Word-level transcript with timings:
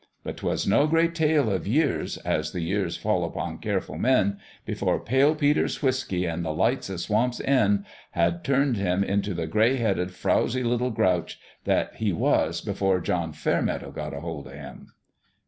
But 0.23 0.37
'twas 0.37 0.65
no 0.65 0.87
great 0.87 1.13
tale 1.13 1.51
of 1.51 1.67
years, 1.67 2.17
as 2.17 2.53
the 2.53 2.61
years 2.61 2.97
fall 2.97 3.23
upon 3.23 3.59
careful 3.59 3.99
men, 3.99 4.39
before 4.65 4.99
Pale 4.99 5.35
Peter's 5.35 5.83
whiskey 5.83 6.27
an' 6.27 6.41
the 6.41 6.51
lights 6.55 6.89
o' 6.89 6.97
Swamp's 6.97 7.39
End 7.41 7.85
had 8.13 8.43
turned 8.43 8.77
him 8.77 9.03
into 9.03 9.35
the 9.35 9.45
gray 9.45 9.75
headed, 9.75 10.09
frowzy 10.09 10.63
little 10.63 10.89
grouch 10.89 11.39
that 11.65 11.97
he 11.97 12.11
was 12.11 12.61
before 12.61 12.99
John 12.99 13.31
Fairmeadow 13.31 13.91
got 13.91 14.13
hold 14.13 14.47
of 14.47 14.53
him. 14.53 14.91